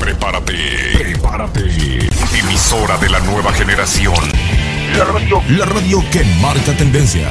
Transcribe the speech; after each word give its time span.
Prepárate, 0.00 0.54
prepárate. 0.98 2.08
Emisora 2.40 2.96
de 2.96 3.08
la 3.10 3.20
nueva 3.20 3.52
generación. 3.52 4.14
La 4.96 5.04
radio, 5.04 5.42
la 5.50 5.66
radio 5.66 6.02
que 6.10 6.24
marca 6.40 6.72
tendencia. 6.76 7.30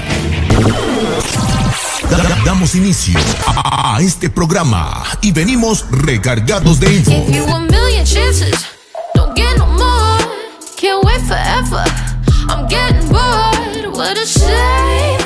damos 2.45 2.75
inicio 2.75 3.19
a, 3.47 3.97
este 3.99 4.29
programa 4.29 5.03
y 5.21 5.31
venimos 5.31 5.85
recargados 5.91 6.79
de 6.79 6.93
info. 6.93 7.11
I'm 12.49 12.67
getting. 12.67 13.09
What 13.99 14.17
a 14.17 15.18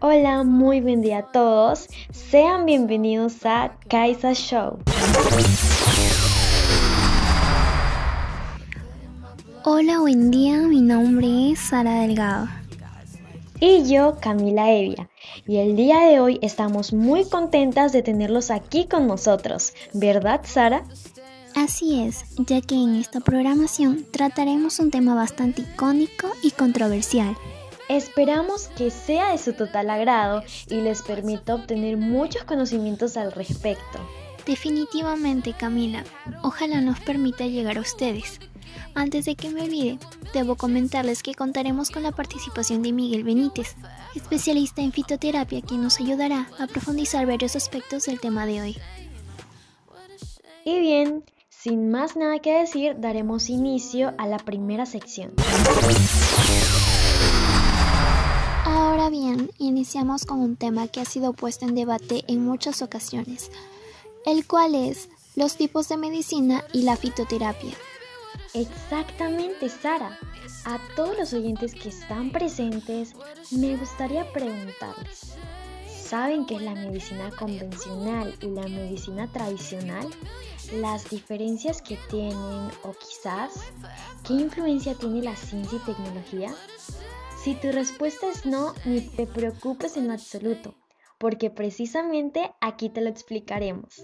Hola, 0.00 0.44
muy 0.44 0.82
buen 0.82 1.00
día 1.00 1.18
a 1.18 1.32
todos. 1.32 1.88
Sean 2.10 2.66
bienvenidos 2.66 3.46
a 3.46 3.78
Kaisa 3.88 4.34
Show. 4.34 4.76
Hola, 9.64 10.00
buen 10.00 10.30
día. 10.30 10.58
Mi 10.58 10.82
nombre 10.82 11.52
es 11.52 11.60
Sara 11.60 12.02
Delgado. 12.02 12.46
Y 13.58 13.90
yo, 13.90 14.18
Camila 14.20 14.70
Evia. 14.70 15.08
Y 15.46 15.56
el 15.56 15.76
día 15.76 16.00
de 16.00 16.20
hoy 16.20 16.38
estamos 16.42 16.92
muy 16.92 17.24
contentas 17.24 17.92
de 17.92 18.02
tenerlos 18.02 18.50
aquí 18.50 18.84
con 18.84 19.06
nosotros. 19.06 19.72
¿Verdad, 19.94 20.42
Sara? 20.44 20.84
Así 21.54 22.02
es, 22.02 22.26
ya 22.36 22.60
que 22.60 22.74
en 22.74 22.96
esta 22.96 23.20
programación 23.20 24.04
trataremos 24.10 24.78
un 24.78 24.90
tema 24.90 25.14
bastante 25.14 25.62
icónico 25.62 26.28
y 26.42 26.50
controversial. 26.50 27.34
Esperamos 27.88 28.66
que 28.76 28.90
sea 28.90 29.30
de 29.30 29.38
su 29.38 29.52
total 29.52 29.90
agrado 29.90 30.42
y 30.68 30.80
les 30.80 31.02
permita 31.02 31.54
obtener 31.54 31.96
muchos 31.96 32.42
conocimientos 32.42 33.16
al 33.16 33.30
respecto. 33.30 34.00
Definitivamente, 34.44 35.52
Camila. 35.52 36.04
Ojalá 36.42 36.80
nos 36.80 36.98
permita 37.00 37.46
llegar 37.46 37.78
a 37.78 37.82
ustedes. 37.82 38.40
Antes 38.94 39.24
de 39.26 39.36
que 39.36 39.50
me 39.50 39.62
olvide, 39.62 39.98
debo 40.32 40.56
comentarles 40.56 41.22
que 41.22 41.34
contaremos 41.34 41.90
con 41.90 42.02
la 42.02 42.12
participación 42.12 42.82
de 42.82 42.92
Miguel 42.92 43.24
Benítez, 43.24 43.76
especialista 44.14 44.82
en 44.82 44.92
fitoterapia, 44.92 45.62
quien 45.62 45.82
nos 45.82 46.00
ayudará 46.00 46.48
a 46.58 46.66
profundizar 46.66 47.26
varios 47.26 47.54
aspectos 47.54 48.06
del 48.06 48.20
tema 48.20 48.46
de 48.46 48.62
hoy. 48.62 48.76
Y 50.64 50.80
bien, 50.80 51.24
sin 51.48 51.90
más 51.90 52.16
nada 52.16 52.40
que 52.40 52.52
decir, 52.52 52.96
daremos 52.98 53.48
inicio 53.48 54.14
a 54.18 54.26
la 54.26 54.38
primera 54.38 54.86
sección. 54.86 55.32
Ahora 59.06 59.18
bien, 59.18 59.52
iniciamos 59.58 60.24
con 60.24 60.40
un 60.40 60.56
tema 60.56 60.88
que 60.88 61.00
ha 61.00 61.04
sido 61.04 61.32
puesto 61.32 61.64
en 61.64 61.76
debate 61.76 62.24
en 62.26 62.44
muchas 62.44 62.82
ocasiones, 62.82 63.52
el 64.24 64.44
cual 64.48 64.74
es 64.74 65.08
los 65.36 65.56
tipos 65.56 65.88
de 65.88 65.96
medicina 65.96 66.64
y 66.72 66.82
la 66.82 66.96
fitoterapia. 66.96 67.70
Exactamente, 68.52 69.68
Sara. 69.68 70.18
A 70.64 70.80
todos 70.96 71.16
los 71.16 71.32
oyentes 71.34 71.72
que 71.72 71.90
están 71.90 72.32
presentes, 72.32 73.14
me 73.52 73.76
gustaría 73.76 74.32
preguntarles, 74.32 75.36
¿saben 75.88 76.44
qué 76.44 76.56
es 76.56 76.62
la 76.62 76.74
medicina 76.74 77.30
convencional 77.30 78.34
y 78.40 78.48
la 78.48 78.66
medicina 78.66 79.28
tradicional? 79.28 80.08
las 80.72 81.08
diferencias 81.08 81.80
que 81.80 81.96
tienen 82.10 82.70
o 82.82 82.92
quizás 82.98 83.52
qué 84.24 84.32
influencia 84.34 84.96
tiene 84.96 85.22
la 85.22 85.36
ciencia 85.36 85.78
y 85.80 85.86
tecnología? 85.86 86.52
Si 87.46 87.54
tu 87.54 87.70
respuesta 87.70 88.26
es 88.28 88.44
no, 88.44 88.74
ni 88.84 89.02
te 89.02 89.24
preocupes 89.24 89.96
en 89.96 90.08
lo 90.08 90.14
absoluto, 90.14 90.74
porque 91.16 91.48
precisamente 91.48 92.50
aquí 92.60 92.88
te 92.88 93.00
lo 93.00 93.08
explicaremos. 93.08 94.02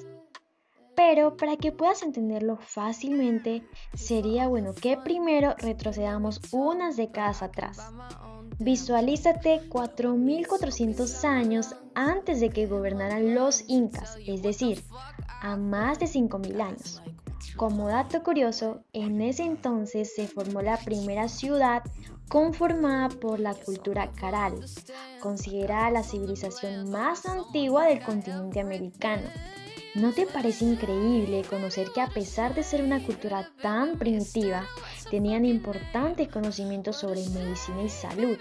Pero 0.95 1.37
para 1.37 1.57
que 1.57 1.73
puedas 1.73 2.05
entenderlo 2.05 2.57
fácilmente, 2.61 3.67
sería 3.95 4.47
bueno 4.47 4.75
que 4.75 4.97
primero 4.97 5.57
retrocedamos 5.59 6.41
unas 6.53 6.97
décadas 6.97 7.43
atrás. 7.43 7.81
Visualízate 8.61 9.69
4.400 9.69 11.25
años 11.25 11.75
antes 11.97 12.39
de 12.39 12.51
que 12.51 12.69
gobernaran 12.69 13.35
los 13.35 13.65
incas, 13.67 14.19
es 14.25 14.43
decir, 14.43 14.85
a 15.41 15.57
más 15.57 15.99
de 15.99 16.07
5.000 16.07 16.61
años. 16.61 17.03
Como 17.57 17.89
dato 17.89 18.23
curioso, 18.23 18.85
en 18.93 19.21
ese 19.21 19.43
entonces 19.43 20.15
se 20.15 20.29
formó 20.29 20.63
la 20.63 20.77
primera 20.77 21.27
ciudad 21.27 21.83
conformada 22.29 23.09
por 23.09 23.41
la 23.41 23.55
cultura 23.55 24.11
caral, 24.13 24.65
considerada 25.21 25.91
la 25.91 26.03
civilización 26.03 26.91
más 26.91 27.27
antigua 27.27 27.87
del 27.87 28.03
continente 28.03 28.61
americano. 28.61 29.29
¿No 29.95 30.13
te 30.13 30.27
parece 30.27 30.65
increíble 30.65 31.45
conocer 31.45 31.91
que 31.93 32.01
a 32.01 32.07
pesar 32.07 32.55
de 32.55 32.63
ser 32.63 32.83
una 32.83 33.05
cultura 33.05 33.51
tan 33.61 33.99
primitiva, 33.99 34.67
tenían 35.11 35.45
importantes 35.45 36.29
conocimientos 36.29 36.97
sobre 36.97 37.29
medicina 37.29 37.83
y 37.83 37.91
salud? 37.91 38.39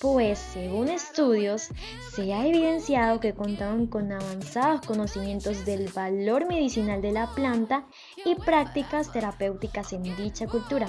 Pues, 0.00 0.38
según 0.38 0.88
estudios, 0.88 1.70
se 2.14 2.32
ha 2.32 2.46
evidenciado 2.46 3.18
que 3.18 3.34
contaban 3.34 3.88
con 3.88 4.12
avanzados 4.12 4.86
conocimientos 4.86 5.64
del 5.64 5.88
valor 5.88 6.46
medicinal 6.46 7.02
de 7.02 7.10
la 7.10 7.34
planta 7.34 7.84
y 8.24 8.36
prácticas 8.36 9.10
terapéuticas 9.10 9.92
en 9.92 10.04
dicha 10.16 10.46
cultura. 10.46 10.86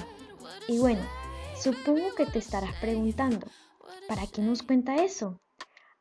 Y 0.67 0.77
bueno, 0.77 1.01
supongo 1.63 2.13
que 2.17 2.25
te 2.25 2.39
estarás 2.39 2.75
preguntando, 2.81 3.47
¿para 4.09 4.27
qué 4.27 4.41
nos 4.41 4.63
cuenta 4.63 4.97
eso? 4.97 5.39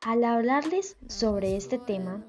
Al 0.01 0.25
hablarles 0.25 0.97
sobre 1.07 1.55
este 1.55 1.77
tema, 1.77 2.25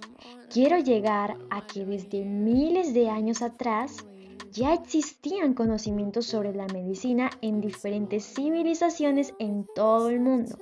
quiero 0.48 0.78
llegar 0.78 1.36
a 1.50 1.66
que 1.66 1.84
desde 1.84 2.24
miles 2.24 2.94
de 2.94 3.10
años 3.10 3.42
atrás 3.42 4.06
ya 4.52 4.72
existían 4.72 5.54
conocimientos 5.54 6.26
sobre 6.26 6.54
la 6.54 6.68
medicina 6.68 7.28
en 7.40 7.60
diferentes 7.60 8.24
civilizaciones 8.24 9.34
en 9.40 9.66
todo 9.74 10.10
el 10.10 10.20
mundo, 10.20 10.56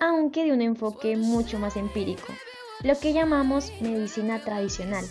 aunque 0.00 0.44
de 0.44 0.52
un 0.52 0.62
enfoque 0.62 1.18
mucho 1.18 1.58
más 1.58 1.76
empírico, 1.76 2.32
lo 2.82 2.98
que 2.98 3.12
llamamos 3.12 3.70
medicina 3.82 4.42
tradicional. 4.42 5.04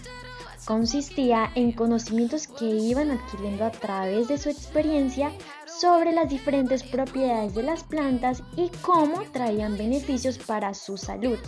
Consistía 0.65 1.51
en 1.53 1.71
conocimientos 1.71 2.47
que 2.47 2.65
iban 2.65 3.11
adquiriendo 3.11 3.63
a 3.63 3.71
través 3.71 4.27
de 4.27 4.39
su 4.39 4.49
experiencia 4.49 5.31
sobre 5.80 6.12
las 6.12 6.30
diferentes 6.30 6.84
propiedades 6.84 7.56
de 7.56 7.63
las 7.63 7.84
plantas 7.84 8.44
y 8.56 8.69
cómo 8.81 9.22
traían 9.31 9.78
beneficios 9.78 10.38
para 10.38 10.74
su 10.74 10.97
salud. 10.97 11.40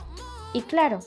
Y 0.53 0.61
claro, 0.61 0.99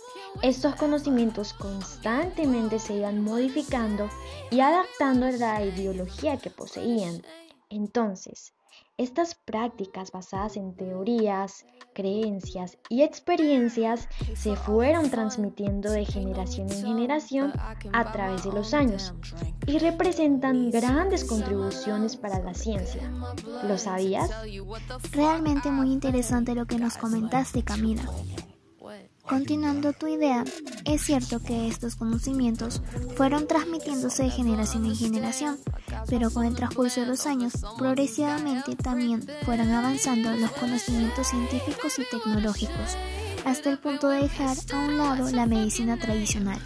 estos 0.43 0.75
conocimientos 0.77 1.53
constantemente 1.53 2.79
se 2.79 2.95
iban 2.95 3.23
modificando 3.23 4.09
y 4.51 4.61
adaptando 4.61 5.27
a 5.27 5.33
la 5.33 5.65
ideología 5.65 6.37
que 6.39 6.51
poseían. 6.51 7.23
Entonces, 7.69 8.53
estas 9.01 9.35
prácticas 9.35 10.13
basadas 10.13 10.59
en 10.59 10.75
teorías, 10.77 11.65
creencias 11.95 12.77
y 12.91 13.01
experiencias 13.01 14.07
se 14.35 14.57
fueron 14.57 15.11
transmitiendo 15.11 15.91
de 15.91 16.05
generación 16.05 16.71
en 16.71 16.85
generación 16.85 17.53
a 17.95 18.13
través 18.13 18.45
de 18.45 18.53
los 18.53 18.75
años 18.75 19.15
y 19.67 19.79
representan 19.79 20.71
grandes 20.71 21.25
contribuciones 21.25 22.19
para 22.19 22.41
la 22.41 22.53
ciencia. 22.53 23.11
¿Lo 23.67 23.79
sabías? 23.79 24.31
Realmente 25.13 25.71
muy 25.71 25.93
interesante 25.93 26.55
lo 26.55 26.67
que 26.67 26.79
nos 26.79 26.99
comentaste, 26.99 27.63
Camila. 27.63 28.03
Continuando 29.31 29.93
tu 29.93 30.09
idea, 30.09 30.45
es 30.85 31.03
cierto 31.03 31.41
que 31.41 31.69
estos 31.69 31.95
conocimientos 31.95 32.83
fueron 33.15 33.47
transmitiéndose 33.47 34.25
de 34.25 34.31
generación 34.31 34.87
en 34.87 34.97
generación, 34.97 35.59
pero 36.11 36.31
con 36.31 36.45
el 36.45 36.57
transcurso 36.57 37.01
de 37.01 37.07
los 37.07 37.25
años, 37.25 37.53
progresivamente 37.79 38.75
también 38.75 39.25
fueron 39.45 39.71
avanzando 39.71 40.33
los 40.33 40.51
conocimientos 40.51 41.29
científicos 41.29 41.99
y 41.99 42.05
tecnológicos, 42.11 42.97
hasta 43.47 43.71
el 43.71 43.79
punto 43.79 44.09
de 44.09 44.23
dejar 44.23 44.57
a 44.73 44.77
un 44.77 44.99
lado 44.99 45.31
la 45.31 45.47
medicina 45.47 45.97
tradicional. 45.97 46.59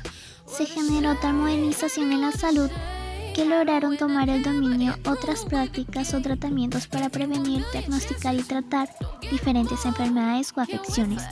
Se 0.46 0.64
generó 0.64 1.14
tal 1.16 1.34
modernización 1.34 2.10
en 2.12 2.22
la 2.22 2.32
salud 2.32 2.70
que 3.34 3.44
lograron 3.44 3.96
tomar 3.96 4.30
el 4.30 4.42
dominio 4.42 4.94
otras 5.06 5.44
prácticas 5.44 6.14
o 6.14 6.22
tratamientos 6.22 6.86
para 6.86 7.08
prevenir, 7.08 7.64
diagnosticar 7.72 8.34
y 8.34 8.42
tratar 8.44 8.88
diferentes 9.30 9.84
enfermedades 9.84 10.52
o 10.56 10.60
afecciones. 10.60 11.22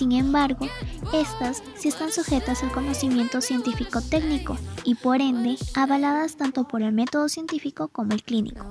Sin 0.00 0.12
embargo, 0.12 0.66
estas 1.12 1.62
sí 1.76 1.88
están 1.88 2.10
sujetas 2.10 2.62
al 2.62 2.72
conocimiento 2.72 3.42
científico 3.42 4.00
técnico 4.00 4.56
y 4.82 4.94
por 4.94 5.20
ende 5.20 5.58
avaladas 5.74 6.36
tanto 6.36 6.66
por 6.66 6.80
el 6.80 6.92
método 6.92 7.28
científico 7.28 7.88
como 7.88 8.12
el 8.12 8.22
clínico. 8.22 8.64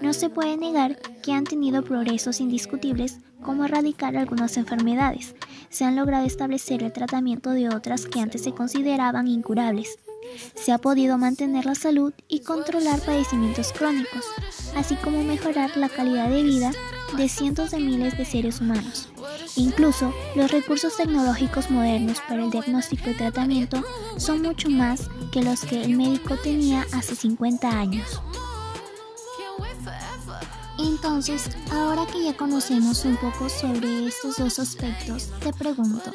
No 0.00 0.14
se 0.14 0.30
puede 0.30 0.56
negar 0.56 0.96
que 1.22 1.34
han 1.34 1.44
tenido 1.44 1.84
progresos 1.84 2.40
indiscutibles 2.40 3.18
como 3.42 3.66
erradicar 3.66 4.16
algunas 4.16 4.56
enfermedades. 4.56 5.34
Se 5.68 5.84
han 5.84 5.96
logrado 5.96 6.24
establecer 6.24 6.82
el 6.82 6.94
tratamiento 6.94 7.50
de 7.50 7.68
otras 7.68 8.06
que 8.06 8.20
antes 8.20 8.42
se 8.42 8.54
consideraban 8.54 9.28
incurables 9.28 9.98
se 10.54 10.72
ha 10.72 10.78
podido 10.78 11.18
mantener 11.18 11.66
la 11.66 11.74
salud 11.74 12.12
y 12.28 12.40
controlar 12.40 13.00
padecimientos 13.00 13.72
crónicos, 13.72 14.24
así 14.76 14.96
como 14.96 15.22
mejorar 15.22 15.76
la 15.76 15.88
calidad 15.88 16.28
de 16.28 16.42
vida 16.42 16.72
de 17.16 17.28
cientos 17.28 17.70
de 17.70 17.78
miles 17.78 18.16
de 18.16 18.24
seres 18.24 18.60
humanos. 18.60 19.08
Incluso 19.56 20.12
los 20.34 20.50
recursos 20.50 20.96
tecnológicos 20.96 21.70
modernos 21.70 22.20
para 22.28 22.44
el 22.44 22.50
diagnóstico 22.50 23.10
y 23.10 23.14
tratamiento 23.14 23.82
son 24.16 24.42
mucho 24.42 24.68
más 24.68 25.08
que 25.30 25.42
los 25.42 25.60
que 25.60 25.84
el 25.84 25.96
médico 25.96 26.36
tenía 26.36 26.86
hace 26.92 27.14
50 27.14 27.68
años. 27.68 28.20
Entonces, 30.78 31.48
ahora 31.70 32.04
que 32.06 32.24
ya 32.24 32.36
conocemos 32.36 33.04
un 33.04 33.16
poco 33.16 33.48
sobre 33.48 34.08
estos 34.08 34.38
dos 34.38 34.58
aspectos, 34.58 35.30
te 35.40 35.52
pregunto, 35.52 36.10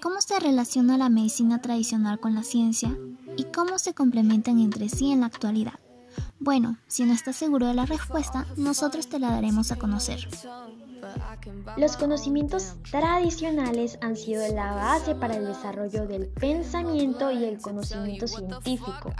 ¿cómo 0.00 0.22
se 0.22 0.40
relaciona 0.40 0.96
la 0.96 1.10
medicina 1.10 1.60
tradicional 1.60 2.18
con 2.18 2.34
la 2.34 2.42
ciencia 2.42 2.96
y 3.36 3.44
cómo 3.44 3.78
se 3.78 3.92
complementan 3.92 4.58
entre 4.58 4.88
sí 4.88 5.12
en 5.12 5.20
la 5.20 5.26
actualidad? 5.26 5.78
Bueno, 6.38 6.78
si 6.86 7.04
no 7.04 7.12
estás 7.12 7.36
seguro 7.36 7.66
de 7.66 7.74
la 7.74 7.84
respuesta, 7.84 8.46
nosotros 8.56 9.08
te 9.08 9.18
la 9.18 9.30
daremos 9.30 9.70
a 9.70 9.76
conocer. 9.76 10.26
Los 11.76 11.96
conocimientos 11.96 12.76
tradicionales 12.90 13.98
han 14.00 14.16
sido 14.16 14.46
la 14.54 14.74
base 14.74 15.14
para 15.14 15.36
el 15.36 15.46
desarrollo 15.46 16.06
del 16.06 16.28
pensamiento 16.28 17.30
y 17.30 17.44
el 17.44 17.60
conocimiento 17.60 18.26
científico. 18.26 19.12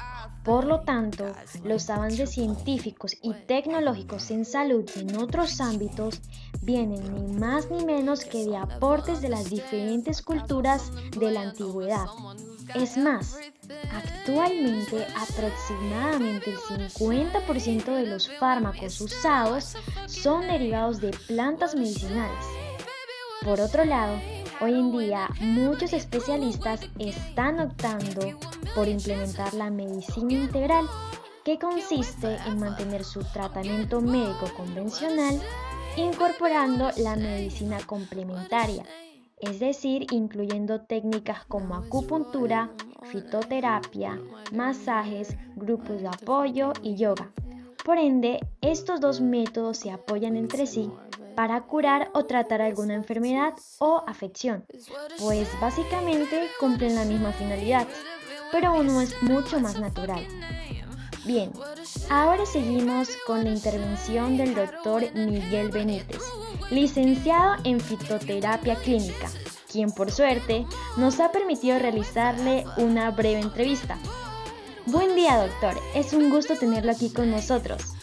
Por 0.45 0.65
lo 0.65 0.81
tanto, 0.81 1.25
los 1.65 1.91
avances 1.91 2.31
científicos 2.31 3.17
y 3.23 3.35
tecnológicos 3.47 4.31
en 4.31 4.45
salud 4.45 4.89
y 4.97 5.01
en 5.01 5.17
otros 5.17 5.61
ámbitos 5.61 6.21
vienen 6.63 7.15
ni 7.15 7.33
más 7.39 7.71
ni 7.71 7.85
menos 7.85 8.25
que 8.25 8.45
de 8.45 8.57
aportes 8.57 9.21
de 9.21 9.29
las 9.29 9.51
diferentes 9.51 10.23
culturas 10.23 10.91
de 11.19 11.31
la 11.31 11.43
antigüedad. 11.43 12.07
Es 12.75 12.97
más, 12.97 13.37
actualmente 13.93 15.07
aproximadamente 15.17 16.51
el 16.51 16.91
50% 16.91 17.85
de 17.95 18.07
los 18.07 18.31
fármacos 18.39 19.01
usados 19.01 19.77
son 20.07 20.47
derivados 20.47 21.01
de 21.01 21.11
plantas 21.27 21.75
medicinales. 21.75 22.45
Por 23.43 23.61
otro 23.61 23.85
lado, 23.85 24.21
hoy 24.61 24.75
en 24.75 24.97
día 24.97 25.29
muchos 25.41 25.93
especialistas 25.93 26.81
están 26.99 27.61
optando 27.61 28.39
por 28.75 28.87
implementar 28.89 29.53
la 29.55 29.71
medicina 29.71 30.35
integral, 30.35 30.89
que 31.45 31.59
consiste 31.59 32.37
en 32.47 32.61
mantener 32.61 33.05
su 33.05 33.25
tratamiento 33.25 34.01
médico 34.01 34.47
convencional 34.57 35.41
incorporando 35.97 36.91
la 36.99 37.17
medicina 37.17 37.79
complementaria, 37.85 38.85
es 39.41 39.61
decir, 39.61 40.07
incluyendo 40.11 40.81
técnicas 40.83 41.45
como 41.47 41.75
acupuntura, 41.75 42.71
fitoterapia, 43.05 44.21
masajes, 44.53 45.37
grupos 45.57 46.01
de 46.01 46.09
apoyo 46.09 46.73
y 46.83 46.97
yoga. 46.97 47.31
Por 47.85 47.99
ende, 47.99 48.41
estos 48.61 49.01
dos 49.01 49.21
métodos 49.21 49.79
se 49.79 49.91
apoyan 49.91 50.37
entre 50.37 50.67
sí 50.67 50.91
para 51.35 51.63
curar 51.63 52.11
o 52.13 52.25
tratar 52.25 52.61
alguna 52.61 52.95
enfermedad 52.95 53.55
o 53.79 54.05
afección, 54.07 54.65
pues 55.19 55.49
básicamente 55.61 56.49
cumplen 56.59 56.95
la 56.95 57.05
misma 57.05 57.33
finalidad, 57.33 57.87
pero 58.53 58.75
uno 58.75 59.01
es 59.01 59.23
mucho 59.23 59.59
más 59.61 59.81
natural. 59.81 60.27
Bien, 61.25 61.53
ahora 62.11 62.45
seguimos 62.47 63.09
con 63.27 63.45
la 63.45 63.51
intervención 63.51 64.37
del 64.37 64.55
doctor 64.55 65.05
Miguel 65.15 65.71
Benítez, 65.71 66.23
licenciado 66.71 67.57
en 67.65 67.81
fitoterapia 67.81 68.77
clínica, 68.77 69.29
quien 69.71 69.91
por 69.91 70.11
suerte 70.11 70.67
nos 70.97 71.21
ha 71.21 71.33
permitido 71.33 71.79
realizarle 71.79 72.65
una 72.77 73.11
breve 73.11 73.41
entrevista. 73.41 73.99
Buen 74.87 75.15
día 75.15 75.47
doctor, 75.47 75.75
es 75.95 76.13
un 76.13 76.31
gusto 76.31 76.57
tenerlo 76.57 76.93
aquí 76.93 77.13
con 77.13 77.31
nosotros. 77.31 77.95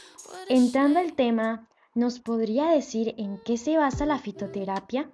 Entrando 0.49 0.99
al 0.99 1.13
tema, 1.13 1.67
¿nos 1.95 2.19
podría 2.19 2.67
decir 2.67 3.15
en 3.17 3.39
qué 3.43 3.57
se 3.57 3.77
basa 3.77 4.05
la 4.05 4.19
fitoterapia? 4.19 5.09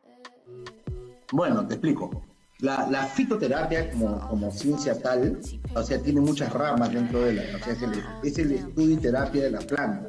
Bueno, 1.32 1.66
te 1.68 1.76
explico. 1.76 2.24
La, 2.60 3.06
fitoterapia 3.08 3.92
como, 3.92 4.20
como, 4.30 4.52
ciencia 4.52 4.98
tal, 4.98 5.42
o 5.76 5.84
sea, 5.84 6.02
tiene 6.02 6.22
muchas 6.22 6.54
ramas 6.54 6.94
dentro 6.94 7.22
de 7.22 7.34
la, 7.34 7.42
o 7.58 7.60
sea, 7.60 7.74
es 7.74 7.82
el, 7.82 8.04
es 8.24 8.38
el 8.38 8.52
estudio 8.54 8.94
y 8.94 8.98
terapia 8.98 9.44
de 9.44 9.52
la 9.52 9.60
planta, 9.60 10.08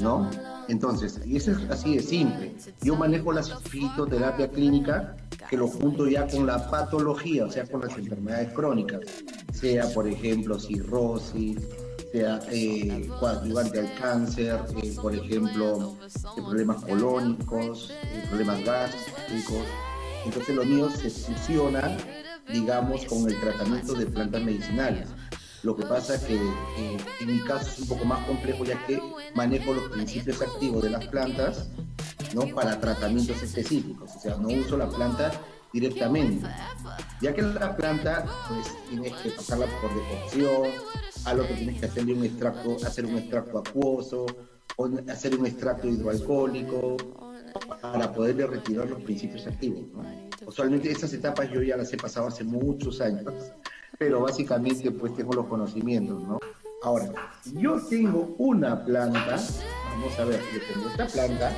¿no? 0.00 0.30
Entonces, 0.68 1.20
y 1.24 1.36
eso 1.36 1.52
es 1.52 1.70
así 1.70 1.96
de 1.96 2.02
simple. 2.02 2.54
Yo 2.82 2.94
manejo 2.94 3.32
la 3.32 3.42
fitoterapia 3.42 4.48
clínica 4.50 5.16
que 5.48 5.56
lo 5.56 5.66
junto 5.66 6.06
ya 6.06 6.26
con 6.26 6.46
la 6.46 6.70
patología, 6.70 7.46
o 7.46 7.50
sea, 7.50 7.64
con 7.66 7.80
las 7.80 7.96
enfermedades 7.96 8.52
crónicas, 8.52 9.00
sea, 9.52 9.88
por 9.94 10.06
ejemplo, 10.06 10.58
cirrosis, 10.58 11.58
sea 12.12 12.40
eh, 12.50 13.08
coadyuvante 13.18 13.80
al 13.80 13.94
cáncer, 13.98 14.60
eh, 14.82 14.94
por 15.00 15.14
ejemplo, 15.14 15.96
eh, 16.04 16.42
problemas 16.46 16.84
colónicos, 16.84 17.90
eh, 17.90 18.24
problemas 18.28 18.64
gástricos, 18.64 19.64
entonces 20.24 20.54
los 20.54 20.66
míos 20.66 20.92
se 21.00 21.10
fusionan, 21.10 21.96
digamos, 22.52 23.04
con 23.06 23.28
el 23.28 23.38
tratamiento 23.40 23.94
de 23.94 24.06
plantas 24.06 24.42
medicinales. 24.42 25.08
Lo 25.62 25.74
que 25.74 25.84
pasa 25.84 26.14
es 26.14 26.22
que 26.22 26.36
eh, 26.36 26.96
en 27.20 27.26
mi 27.26 27.40
caso 27.40 27.68
es 27.68 27.78
un 27.80 27.88
poco 27.88 28.04
más 28.04 28.24
complejo 28.26 28.64
ya 28.64 28.84
que 28.86 29.00
manejo 29.34 29.74
los 29.74 29.90
principios 29.90 30.40
activos 30.40 30.82
de 30.82 30.90
las 30.90 31.06
plantas 31.06 31.68
¿no? 32.34 32.46
para 32.54 32.78
tratamientos 32.80 33.42
específicos. 33.42 34.16
O 34.16 34.20
sea, 34.20 34.36
no 34.36 34.48
uso 34.48 34.76
la 34.76 34.88
planta 34.88 35.32
directamente. 35.72 36.46
Ya 37.20 37.34
que 37.34 37.42
la 37.42 37.76
planta, 37.76 38.24
pues 38.48 38.68
tienes 38.88 39.12
que 39.14 39.30
pasarla 39.30 39.66
por 39.80 39.90
decocción, 39.94 40.70
a 41.24 41.34
lo 41.34 41.46
que 41.46 41.54
tienes 41.54 41.80
que 41.80 41.86
hacerle 41.86 42.14
un 42.14 42.24
extracto, 42.24 42.76
hacer 42.86 43.06
un 43.06 43.18
extracto 43.18 43.58
acuoso, 43.58 44.26
o 44.76 44.88
hacer 45.10 45.36
un 45.36 45.46
extracto 45.46 45.88
hidroalcohólico, 45.88 46.96
para 47.80 48.12
poderle 48.12 48.46
retirar 48.46 48.88
los 48.88 49.02
principios 49.02 49.46
activos. 49.46 49.86
Usualmente 50.46 50.90
esas 50.90 51.12
etapas 51.12 51.50
yo 51.50 51.62
ya 51.62 51.76
las 51.76 51.92
he 51.92 51.96
pasado 51.96 52.28
hace 52.28 52.44
muchos 52.44 53.00
años, 53.00 53.52
pero 53.96 54.20
básicamente 54.20 54.90
pues 54.90 55.14
tengo 55.14 55.32
los 55.32 55.46
conocimientos, 55.46 56.20
¿no? 56.22 56.38
Ahora, 56.82 57.10
yo 57.44 57.80
tengo 57.88 58.34
una 58.38 58.84
planta, 58.84 59.36
vamos 59.90 60.18
a 60.18 60.24
ver, 60.24 60.40
yo 60.52 60.60
tengo 60.72 60.88
esta 60.90 61.06
planta, 61.06 61.52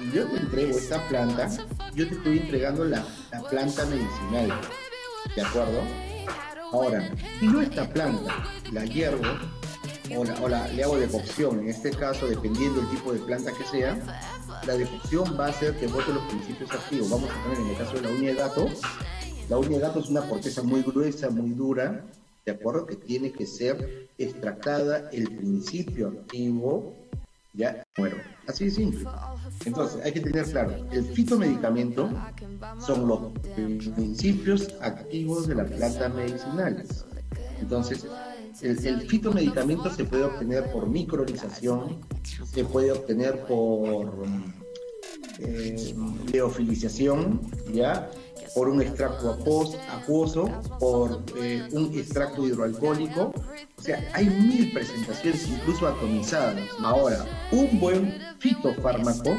y 0.00 0.10
yo 0.10 0.26
te 0.26 0.36
entrego 0.36 0.76
esta 0.76 1.08
planta, 1.08 1.48
yo 1.94 2.08
te 2.08 2.14
estoy 2.14 2.38
entregando 2.38 2.84
la, 2.84 3.04
la 3.30 3.40
planta 3.42 3.86
medicinal, 3.86 4.52
¿de 5.36 5.42
acuerdo? 5.42 5.80
Ahora, 6.72 7.10
si 7.38 7.52
yo 7.52 7.60
esta 7.60 7.88
planta 7.88 8.32
la 8.72 8.84
hiervo, 8.84 9.22
o, 10.16 10.24
la, 10.24 10.34
o 10.42 10.48
la, 10.48 10.68
le 10.68 10.82
hago 10.82 10.98
decocción, 10.98 11.60
en 11.60 11.68
este 11.68 11.90
caso, 11.90 12.26
dependiendo 12.26 12.80
del 12.80 12.90
tipo 12.90 13.12
de 13.12 13.20
planta 13.20 13.52
que 13.52 13.64
sea, 13.64 13.96
la 14.66 14.74
decocción 14.74 15.36
va 15.38 15.46
a 15.46 15.48
hacer 15.50 15.76
que 15.78 15.86
bote 15.86 16.12
los 16.12 16.22
principios 16.24 16.70
activos. 16.72 17.10
Vamos 17.10 17.30
a 17.30 17.42
poner 17.42 17.58
en 17.58 17.68
el 17.68 17.76
caso 17.76 17.94
de 17.94 18.02
la 18.02 18.08
uña 18.08 18.28
de 18.28 18.34
gato, 18.34 18.68
la 19.52 19.58
uña 19.58 19.76
de 19.76 19.80
gato 19.80 19.98
es 20.00 20.08
una 20.08 20.26
corteza 20.26 20.62
muy 20.62 20.80
gruesa, 20.80 21.28
muy 21.28 21.50
dura, 21.50 22.06
¿de 22.46 22.52
acuerdo? 22.52 22.86
Que 22.86 22.96
tiene 22.96 23.32
que 23.32 23.44
ser 23.44 24.08
extractada 24.16 25.10
el 25.12 25.26
principio 25.28 26.08
activo, 26.08 26.94
ya 27.52 27.84
muero. 27.98 28.16
Así 28.48 28.64
de 28.64 28.70
simple. 28.70 29.06
Entonces, 29.66 30.02
hay 30.02 30.12
que 30.12 30.20
tener 30.20 30.46
claro, 30.46 30.74
el 30.90 31.04
fitomedicamento 31.04 32.08
son 32.80 33.06
los 33.06 33.20
principios 33.54 34.74
activos 34.80 35.46
de 35.46 35.56
las 35.56 35.70
plantas 35.70 36.14
medicinales. 36.14 37.04
Entonces, 37.60 38.06
el, 38.62 39.02
fitomedicamento 39.02 39.90
se 39.90 40.06
puede 40.06 40.24
obtener 40.24 40.72
por 40.72 40.88
micronización, 40.88 42.00
se 42.22 42.64
puede 42.64 42.90
obtener 42.90 43.44
por 43.44 44.24
eh, 45.40 45.94
leofilización, 46.32 47.38
¿ya? 47.70 48.10
Por 48.54 48.68
un 48.68 48.82
extracto 48.82 49.32
acuoso, 49.90 50.48
por 50.78 51.22
eh, 51.36 51.66
un 51.72 51.96
extracto 51.98 52.46
hidroalcohólico. 52.46 53.32
O 53.76 53.82
sea, 53.82 54.08
hay 54.14 54.26
mil 54.26 54.72
presentaciones, 54.72 55.48
incluso 55.48 55.86
atomizadas. 55.86 56.56
Ahora, 56.82 57.24
un 57.50 57.80
buen 57.80 58.18
fitofármaco 58.38 59.30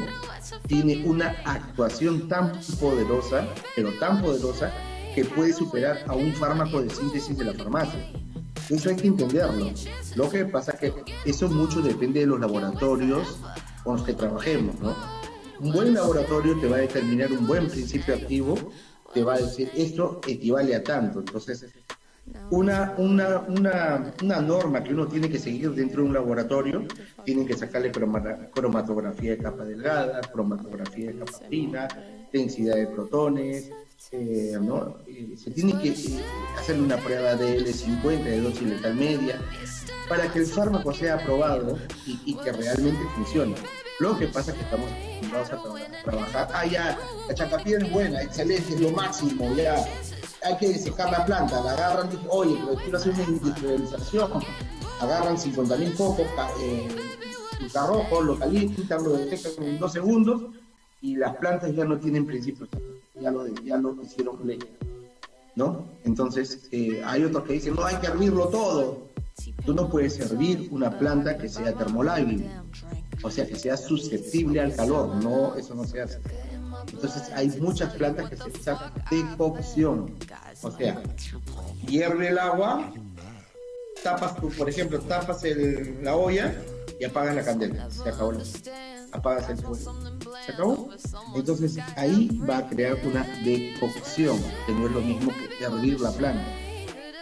tiene 0.66 1.04
una 1.06 1.28
actuación 1.44 2.28
tan 2.28 2.52
poderosa, 2.80 3.46
pero 3.76 3.92
tan 3.98 4.20
poderosa, 4.20 4.72
que 5.14 5.24
puede 5.24 5.52
superar 5.52 6.04
a 6.08 6.14
un 6.14 6.32
fármaco 6.32 6.82
de 6.82 6.90
síntesis 6.90 7.38
de 7.38 7.44
la 7.44 7.54
farmacia. 7.54 8.10
Eso 8.68 8.88
hay 8.88 8.96
que 8.96 9.06
entenderlo. 9.06 9.70
Lo 10.16 10.28
que 10.28 10.44
pasa 10.46 10.72
es 10.72 10.80
que 10.80 10.94
eso 11.24 11.48
mucho 11.48 11.80
depende 11.82 12.20
de 12.20 12.26
los 12.26 12.40
laboratorios 12.40 13.38
con 13.84 13.96
los 13.96 14.06
que 14.06 14.14
trabajemos, 14.14 14.78
¿no? 14.80 14.94
Un 15.60 15.72
buen 15.72 15.94
laboratorio 15.94 16.58
te 16.60 16.68
va 16.68 16.76
a 16.76 16.80
determinar 16.80 17.30
un 17.32 17.46
buen 17.46 17.68
principio 17.68 18.14
activo, 18.14 18.56
te 19.14 19.22
va 19.22 19.34
a 19.34 19.38
decir 19.38 19.70
esto 19.76 20.20
equivale 20.26 20.74
a 20.74 20.82
tanto. 20.82 21.20
Entonces, 21.20 21.66
una, 22.50 22.94
una, 22.98 23.40
una, 23.48 24.12
una, 24.22 24.40
norma 24.40 24.82
que 24.82 24.92
uno 24.92 25.06
tiene 25.06 25.28
que 25.28 25.38
seguir 25.38 25.70
dentro 25.72 26.02
de 26.02 26.08
un 26.08 26.14
laboratorio, 26.14 26.84
tienen 27.24 27.46
que 27.46 27.56
sacarle 27.56 27.92
cromatografía 27.92 29.32
de 29.32 29.38
capa 29.38 29.64
delgada, 29.64 30.20
cromatografía 30.20 31.12
de 31.12 31.18
capa 31.18 31.38
fina, 31.48 31.88
densidad 32.32 32.76
de 32.76 32.86
protones, 32.88 33.70
eh, 34.12 34.58
¿no? 34.60 34.96
se 35.36 35.50
tiene 35.50 35.80
que 35.80 35.90
eh, 35.90 36.24
hacerle 36.58 36.82
una 36.82 36.96
prueba 36.98 37.34
de 37.34 37.60
L50, 37.60 38.24
de 38.24 38.40
dosis 38.40 38.68
letal 38.68 38.94
media, 38.94 39.40
para 40.08 40.30
que 40.30 40.40
el 40.40 40.46
fármaco 40.46 40.92
sea 40.92 41.14
aprobado 41.14 41.78
y, 42.06 42.34
que 42.36 42.52
realmente 42.52 43.00
funcione. 43.16 43.54
Lo 44.00 44.18
que 44.18 44.26
pasa 44.26 44.50
es 44.50 44.58
que 44.58 44.64
estamos 44.64 44.90
acostumbrados 44.90 45.50
a 45.52 46.02
trabajar. 46.02 46.48
Ah, 46.52 46.66
ya, 46.66 46.98
la 47.28 47.34
chacapiedra 47.34 47.86
es 47.86 47.92
buena, 47.92 48.22
excelente, 48.22 48.74
es 48.74 48.80
lo 48.80 48.90
máximo, 48.90 49.54
ya. 49.54 49.84
Hay 50.42 50.56
que 50.58 50.74
secar 50.78 51.10
la 51.10 51.24
planta, 51.24 51.62
la 51.62 51.72
agarran, 51.72 52.10
y 52.12 52.26
oye, 52.28 52.58
pero 52.64 52.76
quiero 52.76 52.98
hacer 52.98 53.14
una 53.14 53.22
industrialización. 53.24 54.30
Agarran 55.00 55.36
50.000 55.36 55.92
focos, 55.94 56.26
eh, 56.60 56.88
carrojo, 57.72 58.22
lo 58.22 58.38
calientan, 58.38 59.04
lo 59.04 59.12
detectan 59.12 59.64
en 59.64 59.78
dos 59.78 59.92
segundos 59.92 60.42
y 61.00 61.16
las 61.16 61.36
plantas 61.36 61.74
ya 61.74 61.84
no 61.84 61.98
tienen 61.98 62.26
principios, 62.26 62.68
ya 63.20 63.30
lo, 63.30 63.46
ya 63.46 63.76
lo 63.76 63.96
hicieron 64.02 64.38
ley. 64.44 64.58
¿No? 65.56 65.86
Entonces, 66.04 66.68
eh, 66.72 67.02
hay 67.04 67.24
otros 67.24 67.44
que 67.44 67.54
dicen, 67.54 67.74
no, 67.74 67.84
hay 67.84 67.96
que 67.96 68.08
hervirlo 68.08 68.48
todo. 68.48 69.08
Tú 69.64 69.74
no 69.74 69.88
puedes 69.88 70.18
hervir 70.18 70.68
una 70.70 70.98
planta 70.98 71.38
que 71.38 71.48
sea 71.48 71.72
termolábil, 71.72 72.48
o 73.22 73.30
sea, 73.30 73.46
que 73.46 73.56
sea 73.56 73.76
susceptible 73.76 74.60
al 74.60 74.74
calor, 74.74 75.14
no, 75.16 75.54
eso 75.54 75.74
no 75.74 75.84
se 75.84 76.02
hace. 76.02 76.20
Entonces, 76.92 77.30
hay 77.34 77.48
muchas 77.60 77.94
plantas 77.94 78.30
que 78.30 78.36
se 78.36 78.50
usan 78.50 78.78
de 79.10 79.36
cocción, 79.36 80.14
o 80.62 80.70
sea, 80.70 81.02
hierve 81.86 82.28
el 82.28 82.38
agua, 82.38 82.92
tapas, 84.02 84.32
por 84.32 84.68
ejemplo, 84.68 85.00
tapas 85.00 85.42
la 86.02 86.14
olla 86.14 86.54
y 87.00 87.04
apagas 87.04 87.34
la 87.34 87.44
candela, 87.44 87.90
se 87.90 88.08
acabó 88.08 88.32
la 88.32 88.44
apagas 89.14 89.48
el 89.50 89.58
fuego. 89.58 89.94
¿Se 90.44 90.52
acabó? 90.52 90.90
Entonces 91.34 91.78
ahí 91.96 92.40
va 92.48 92.58
a 92.58 92.68
crear 92.68 92.98
una 93.04 93.22
decocción, 93.44 94.38
que 94.66 94.72
no 94.72 94.86
es 94.86 94.92
lo 94.92 95.00
mismo 95.00 95.32
que 95.32 95.64
hervir 95.64 96.00
la 96.00 96.10
planta. 96.12 96.44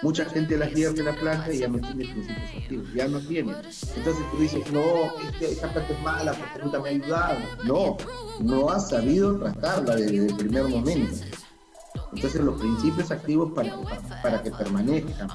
Mucha 0.03 0.25
gente 0.25 0.57
la 0.57 0.69
hierve 0.69 1.05
la 1.05 1.13
planta 1.13 1.53
y 1.53 1.59
ya 1.59 1.69
no 1.69 1.79
tiene 1.79 2.13
principios 2.13 2.57
activos, 2.57 2.93
ya 2.93 3.07
no 3.07 3.21
tiene. 3.21 3.53
Entonces 3.53 4.31
tú 4.33 4.39
dices, 4.39 4.73
no, 4.73 4.83
este, 5.29 5.53
esta 5.53 5.73
planta 5.73 5.93
es 5.93 6.03
mala 6.03 6.33
porque 6.33 6.65
nunca 6.65 6.81
me 6.81 6.89
ha 6.89 6.93
ayudado. 6.93 7.39
No, 7.65 7.97
no 8.41 8.71
has 8.71 8.89
sabido 8.89 9.39
tratarla 9.39 9.95
desde 9.95 10.27
el 10.27 10.37
primer 10.37 10.65
momento. 10.65 11.25
Entonces 12.13 12.41
los 12.43 12.61
principios 12.61 13.11
activos 13.11 13.53
para, 13.53 13.75
para, 14.23 14.43
que 14.43 14.51
permanezcan 14.51 15.29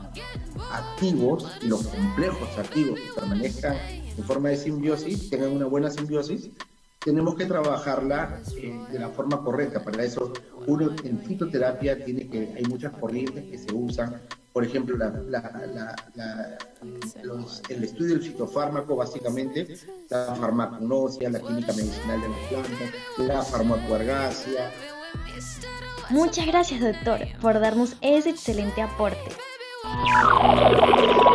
activos, 0.72 1.50
los 1.64 1.88
complejos 1.88 2.50
activos 2.58 3.00
que 3.00 3.20
permanezcan 3.20 3.76
en 4.18 4.24
forma 4.24 4.50
de 4.50 4.58
simbiosis, 4.58 5.30
tengan 5.30 5.52
una 5.54 5.66
buena 5.66 5.90
simbiosis, 5.90 6.52
tenemos 7.00 7.36
que 7.36 7.46
trabajarla 7.46 8.42
eh, 8.58 8.80
de 8.92 9.00
la 9.00 9.10
forma 9.10 9.42
correcta. 9.42 9.82
Para 9.82 10.04
eso, 10.04 10.34
uno 10.66 10.94
en 11.04 11.20
fitoterapia 11.20 12.04
tiene 12.04 12.28
que, 12.28 12.54
hay 12.58 12.64
muchas 12.66 12.92
corrientes 12.94 13.46
que 13.46 13.58
se 13.58 13.74
usan. 13.74 14.22
Por 14.52 14.66
ejemplo, 14.66 14.98
el 17.70 17.84
estudio 17.84 18.16
del 18.16 18.24
fitofármaco, 18.24 18.96
básicamente, 18.96 19.78
la 20.10 20.36
farmacognosia, 20.36 21.30
la 21.30 21.40
química 21.40 21.72
medicinal 21.74 22.20
de 22.22 22.28
las 22.28 22.40
plantas, 22.50 22.94
la 23.20 23.42
farmacoergasia, 23.44 24.72
Muchas 26.10 26.46
gracias 26.46 26.80
doctor 26.80 27.28
por 27.42 27.60
darnos 27.60 27.96
ese 28.02 28.30
excelente 28.30 28.82
aporte. 28.82 29.32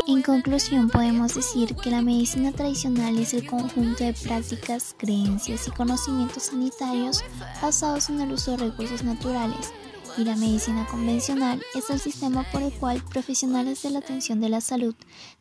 En 0.06 0.22
conclusión, 0.22 0.88
podemos 0.88 1.34
decir 1.34 1.74
que 1.76 1.90
la 1.90 2.02
medicina 2.02 2.52
tradicional 2.52 3.18
es 3.18 3.34
el 3.34 3.46
conjunto 3.46 4.04
de 4.04 4.14
prácticas, 4.14 4.94
creencias 4.98 5.68
y 5.68 5.70
conocimientos 5.70 6.44
sanitarios 6.44 7.22
basados 7.60 8.08
en 8.08 8.20
el 8.20 8.32
uso 8.32 8.52
de 8.52 8.68
recursos 8.68 9.04
naturales, 9.04 9.72
y 10.16 10.24
la 10.24 10.36
medicina 10.36 10.86
convencional 10.86 11.62
es 11.74 11.88
el 11.90 11.98
sistema 11.98 12.44
por 12.52 12.62
el 12.62 12.72
cual 12.72 13.02
profesionales 13.04 13.82
de 13.82 13.90
la 13.90 14.00
atención 14.00 14.40
de 14.40 14.50
la 14.50 14.60
salud 14.60 14.94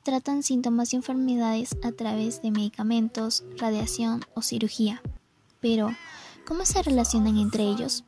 tratan 0.03 0.43
síntomas 0.43 0.93
y 0.93 0.97
enfermedades 0.97 1.75
a 1.83 1.91
través 1.91 2.41
de 2.41 2.51
medicamentos, 2.51 3.43
radiación 3.57 4.25
o 4.33 4.41
cirugía. 4.41 5.01
Pero, 5.59 5.89
¿cómo 6.45 6.65
se 6.65 6.81
relacionan 6.81 7.37
entre 7.37 7.63
ellos? 7.63 8.05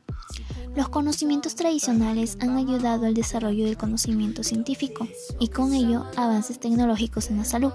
Los 0.76 0.88
conocimientos 0.88 1.54
tradicionales 1.54 2.36
han 2.40 2.56
ayudado 2.56 3.06
al 3.06 3.14
desarrollo 3.14 3.64
del 3.64 3.76
conocimiento 3.76 4.42
científico 4.42 5.06
y 5.38 5.48
con 5.48 5.72
ello 5.72 6.04
avances 6.16 6.58
tecnológicos 6.58 7.30
en 7.30 7.38
la 7.38 7.44
salud. 7.44 7.72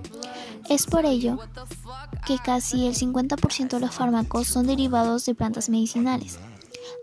Es 0.69 0.85
por 0.85 1.05
ello 1.05 1.39
que 2.27 2.37
casi 2.37 2.87
el 2.87 2.95
50% 2.95 3.69
de 3.69 3.79
los 3.79 3.95
fármacos 3.95 4.47
son 4.47 4.67
derivados 4.67 5.25
de 5.25 5.33
plantas 5.33 5.69
medicinales. 5.69 6.39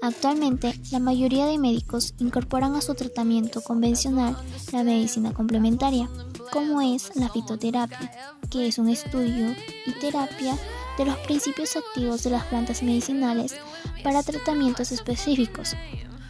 Actualmente, 0.02 0.78
la 0.92 0.98
mayoría 0.98 1.46
de 1.46 1.58
médicos 1.58 2.14
incorporan 2.18 2.74
a 2.74 2.82
su 2.82 2.94
tratamiento 2.94 3.62
convencional 3.62 4.36
la 4.72 4.84
medicina 4.84 5.32
complementaria, 5.32 6.10
como 6.52 6.82
es 6.82 7.16
la 7.16 7.30
fitoterapia, 7.30 8.12
que 8.50 8.66
es 8.66 8.78
un 8.78 8.90
estudio 8.90 9.54
y 9.86 9.92
terapia 9.92 10.58
de 10.96 11.04
los 11.04 11.16
principios 11.18 11.76
activos 11.76 12.22
de 12.22 12.30
las 12.30 12.44
plantas 12.46 12.82
medicinales 12.82 13.56
para 14.02 14.22
tratamientos 14.22 14.92
específicos. 14.92 15.76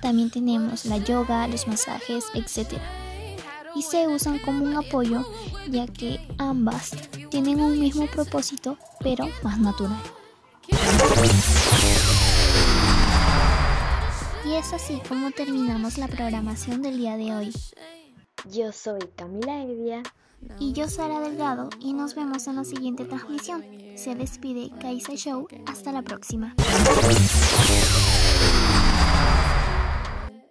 También 0.00 0.30
tenemos 0.30 0.84
la 0.84 0.98
yoga, 0.98 1.48
los 1.48 1.66
masajes, 1.66 2.24
etc. 2.34 2.78
Y 3.74 3.82
se 3.82 4.06
usan 4.08 4.38
como 4.38 4.64
un 4.64 4.74
apoyo 4.74 5.24
ya 5.68 5.86
que 5.86 6.20
ambas 6.38 6.92
tienen 7.30 7.60
un 7.60 7.78
mismo 7.78 8.06
propósito 8.06 8.78
pero 9.00 9.26
más 9.42 9.58
natural. 9.58 10.00
Y 14.44 14.54
es 14.54 14.72
así 14.72 15.00
como 15.08 15.30
terminamos 15.32 15.98
la 15.98 16.08
programación 16.08 16.82
del 16.82 16.98
día 16.98 17.16
de 17.16 17.34
hoy. 17.34 17.52
Yo 18.50 18.70
soy 18.72 19.00
Camila 19.16 19.62
Evia. 19.62 20.02
Y 20.58 20.72
yo 20.72 20.88
Sara 20.88 21.20
Delgado 21.20 21.68
y 21.80 21.92
nos 21.92 22.14
vemos 22.14 22.46
en 22.46 22.56
la 22.56 22.64
siguiente 22.64 23.04
transmisión. 23.04 23.64
Se 23.96 24.14
despide 24.14 24.70
Kaisa 24.80 25.14
Show. 25.14 25.48
Hasta 25.66 25.92
la 25.92 26.02
próxima. 26.02 26.54